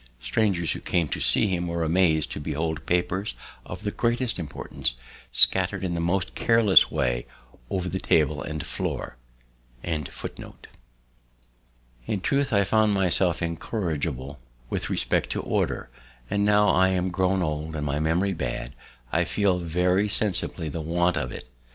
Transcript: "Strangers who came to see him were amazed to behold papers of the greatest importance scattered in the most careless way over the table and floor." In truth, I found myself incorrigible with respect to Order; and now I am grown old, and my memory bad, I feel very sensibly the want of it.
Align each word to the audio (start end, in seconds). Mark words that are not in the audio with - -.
"Strangers 0.19 0.71
who 0.71 0.79
came 0.79 1.07
to 1.09 1.19
see 1.19 1.45
him 1.45 1.67
were 1.67 1.83
amazed 1.83 2.31
to 2.31 2.39
behold 2.39 2.87
papers 2.87 3.35
of 3.67 3.83
the 3.83 3.91
greatest 3.91 4.39
importance 4.39 4.95
scattered 5.31 5.83
in 5.83 5.93
the 5.93 5.99
most 5.99 6.33
careless 6.33 6.89
way 6.89 7.27
over 7.69 7.87
the 7.87 7.99
table 7.99 8.41
and 8.41 8.65
floor." 8.65 9.15
In 9.83 10.01
truth, 12.23 12.51
I 12.51 12.63
found 12.63 12.95
myself 12.95 13.43
incorrigible 13.43 14.39
with 14.71 14.89
respect 14.89 15.29
to 15.33 15.41
Order; 15.43 15.91
and 16.31 16.43
now 16.43 16.69
I 16.69 16.89
am 16.89 17.11
grown 17.11 17.43
old, 17.43 17.75
and 17.75 17.85
my 17.85 17.99
memory 17.99 18.33
bad, 18.33 18.73
I 19.11 19.23
feel 19.23 19.59
very 19.59 20.09
sensibly 20.09 20.67
the 20.67 20.81
want 20.81 21.15
of 21.15 21.31
it. 21.31 21.47